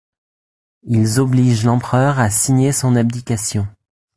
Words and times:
Ils 0.81 1.19
obligent 1.19 1.63
l’empereur 1.65 2.17
à 2.19 2.31
signer 2.31 2.71
son 2.71 2.95
abdication. 2.95 3.67